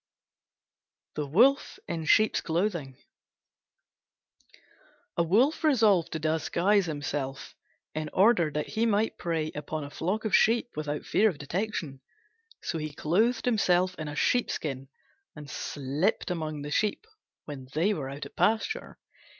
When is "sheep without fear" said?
10.35-11.29